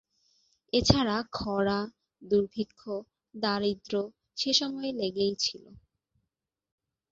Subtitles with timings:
[0.73, 1.79] এছাড়া খরা,
[2.21, 2.81] দুর্ভিক্ষ,
[3.35, 3.93] দারিদ্র
[4.37, 5.63] সেসময়ে লেগেই ছিল।